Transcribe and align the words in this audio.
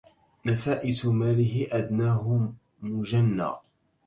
نفائس 0.45 1.05
ماله 1.05 1.67
أدناه 1.71 2.53
مجنى 2.81 3.49